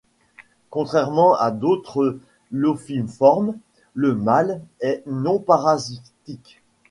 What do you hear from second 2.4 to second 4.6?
Lophiiformes, le mâle